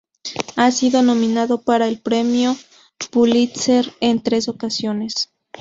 [0.55, 2.57] Ha sido nominado para el Premio
[3.11, 5.29] Pulitzer en tres ocasiones.